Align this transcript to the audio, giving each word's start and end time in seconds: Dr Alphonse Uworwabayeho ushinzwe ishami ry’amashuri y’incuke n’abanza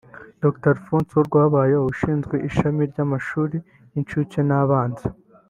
Dr 0.43 0.69
Alphonse 0.77 1.11
Uworwabayeho 1.13 1.85
ushinzwe 1.93 2.35
ishami 2.49 2.81
ry’amashuri 2.91 3.57
y’incuke 3.93 4.39
n’abanza 4.49 5.07